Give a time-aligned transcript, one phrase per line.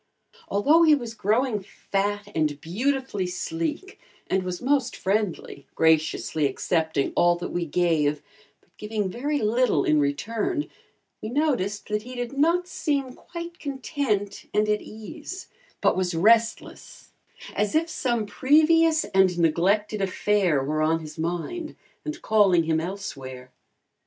[0.47, 7.35] Although he was growing fat and beautifully sleek and was most friendly, graciously accepting all
[7.35, 8.23] that we gave,
[8.61, 10.67] but giving very little in return,
[11.21, 15.47] we noticed that he did not seem quite content and at ease,
[15.81, 17.11] but was restless,
[17.53, 23.51] as if some previous and neglected affair were on his mind and calling him elsewhere.